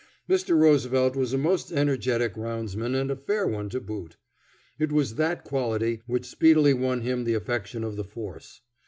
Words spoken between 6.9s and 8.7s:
him the affection of the force.